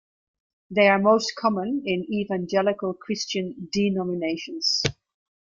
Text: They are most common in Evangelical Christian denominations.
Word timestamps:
They 0.71 0.87
are 0.87 0.97
most 0.97 1.33
common 1.37 1.83
in 1.85 2.07
Evangelical 2.11 2.95
Christian 2.95 3.69
denominations. 3.71 4.81